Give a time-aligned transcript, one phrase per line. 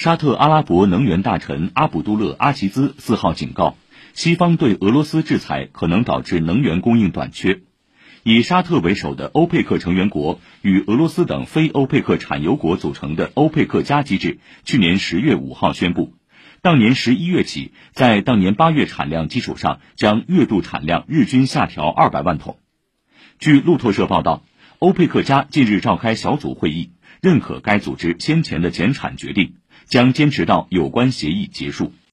[0.00, 3.76] 沙特阿拉伯能源大臣阿卜杜勒·阿齐兹四号警告，
[4.14, 7.60] 西方对俄罗斯制裁可能导致能源供应短缺。
[8.22, 16.14] 以沙特为首的欧佩克成员国与俄罗斯等非欧佩克产油国组成的欧佩克加机制，去年十月五号宣布，
[16.62, 22.58] 当年十一月起，在当年八月产量基础上，将月度产量日均下调二百万桶。
[23.38, 24.44] 据路透社报道，
[24.78, 26.88] 欧佩克加近日召开小组会议，
[27.22, 29.54] 认可该组织先前的减产决定。
[29.90, 31.92] 将坚持到有关协议结束。